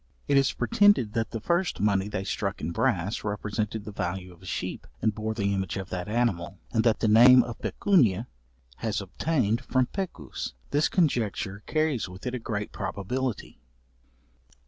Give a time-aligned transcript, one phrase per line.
[0.27, 4.41] It is pretended that the first money they struck in brass, represented the value of
[4.41, 8.25] a sheep, and bore the image of that animal, and that the name of pecunia
[8.77, 10.55] has obtained from pecus.
[10.71, 13.59] This conjecture carries with it a great probability.